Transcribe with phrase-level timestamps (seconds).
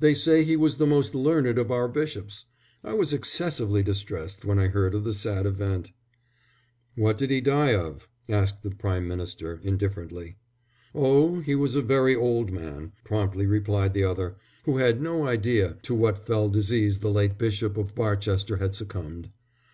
[0.00, 2.46] "They say he was the most learned of our bishops.
[2.82, 5.92] I was excessively distressed when I heard of the sad event."
[6.94, 10.38] "What did he die of?" asked the Prime Minister, indifferently.
[10.94, 15.76] "Oh, he was a very old man," promptly replied the other, who had no idea
[15.82, 19.28] to what fell disease the late Bishop of Barchester had succumbed.